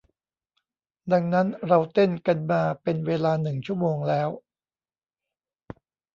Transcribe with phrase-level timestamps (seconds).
[1.11, 4.29] ดังนั้นเราเต้นกันมาเป็นเวลาหนึ่งชั่วโมงแล้ว